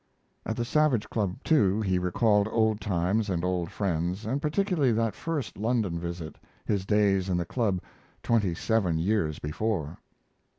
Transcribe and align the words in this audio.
At 0.47 0.55
the 0.55 0.65
Savage 0.65 1.07
Club, 1.11 1.37
too, 1.43 1.79
he 1.79 1.99
recalled 1.99 2.47
old 2.47 2.81
times 2.81 3.29
and 3.29 3.43
old 3.45 3.69
friends, 3.69 4.25
and 4.25 4.41
particularly 4.41 4.91
that 4.93 5.13
first 5.13 5.59
London 5.59 5.99
visit, 5.99 6.39
his 6.65 6.87
days 6.87 7.29
in 7.29 7.37
the 7.37 7.45
club 7.45 7.79
twenty 8.23 8.55
seven 8.55 8.97
years 8.97 9.37
before. 9.37 9.99